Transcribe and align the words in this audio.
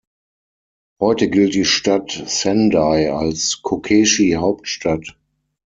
Heute 0.99 1.29
gilt 1.29 1.53
die 1.53 1.63
Stadt 1.63 2.23
Sendai 2.25 3.11
als 3.13 3.61
„Kokeshi-Hauptstadt“. 3.61 5.15